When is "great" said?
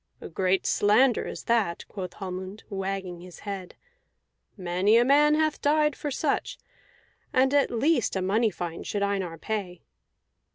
0.29-0.65